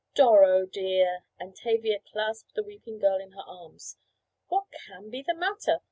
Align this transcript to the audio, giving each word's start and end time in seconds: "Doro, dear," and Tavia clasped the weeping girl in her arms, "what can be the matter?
"Doro, 0.15 0.65
dear," 0.65 1.25
and 1.37 1.55
Tavia 1.55 1.99
clasped 1.99 2.55
the 2.55 2.63
weeping 2.63 2.97
girl 2.97 3.19
in 3.19 3.33
her 3.33 3.43
arms, 3.45 3.97
"what 4.47 4.65
can 4.71 5.11
be 5.11 5.21
the 5.21 5.35
matter? 5.35 5.79